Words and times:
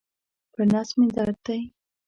پر 0.53 0.61
نس 0.71 0.89
مي 0.97 1.07
درد 1.15 1.37
دی. 1.45 1.61